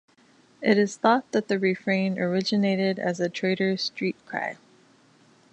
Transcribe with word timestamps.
It 0.63 0.79
is 0.79 0.97
thought 0.97 1.31
that 1.31 1.47
the 1.47 1.59
refrain 1.59 2.17
originated 2.17 2.97
as 2.97 3.19
a 3.19 3.29
trader's 3.29 3.83
street 3.83 4.15
cry. 4.25 4.57